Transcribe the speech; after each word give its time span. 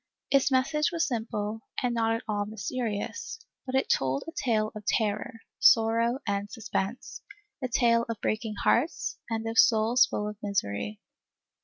Its 0.31 0.49
message 0.49 0.91
was 0.91 1.05
simple 1.07 1.61
and 1.83 1.93
not 1.93 2.15
at 2.15 2.23
all 2.27 2.47
mysterious, 2.47 3.37
but 3.67 3.75
it 3.75 3.87
told 3.87 4.23
a 4.27 4.31
tale 4.31 4.71
of 4.73 4.83
terror, 4.87 5.41
sorrow 5.59 6.17
and 6.25 6.49
suspense, 6.49 7.21
a 7.63 7.67
tale 7.67 8.07
of 8.09 8.19
breaking 8.19 8.55
hearts 8.63 9.19
and 9.29 9.47
of 9.47 9.59
souls 9.59 10.07
full 10.07 10.27
of 10.27 10.37
misery. 10.41 10.99